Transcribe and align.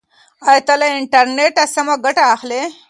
ایا 0.47 0.61
ته 0.67 0.73
له 0.79 0.87
انټرنیټه 0.99 1.63
سمه 1.73 1.95
ګټه 2.05 2.23
اخلې؟ 2.35 2.61